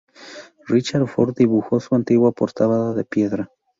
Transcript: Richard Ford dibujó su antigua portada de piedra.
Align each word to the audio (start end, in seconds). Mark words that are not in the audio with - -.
Richard 0.65 1.05
Ford 1.05 1.37
dibujó 1.37 1.79
su 1.79 1.93
antigua 1.93 2.31
portada 2.31 2.95
de 2.95 3.03
piedra. 3.05 3.51